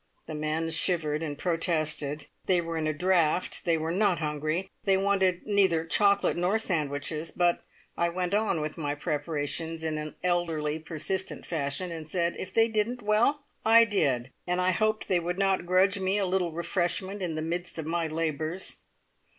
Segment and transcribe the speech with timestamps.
[0.25, 2.25] The men shivered and protested.
[2.47, 7.29] They were in a draught; they were not hungry; they wanted neither chocolate nor sandwiches;
[7.29, 7.61] but
[7.95, 12.67] I went on with my preparations in an elderly, persistent fashion, and said if they
[12.67, 17.21] didn't well, I did, and I hoped they would not grudge me a little refreshment
[17.21, 18.77] in the midst of my labours.